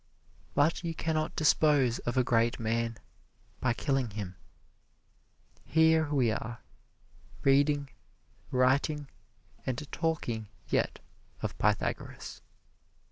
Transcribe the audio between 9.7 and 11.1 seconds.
talking yet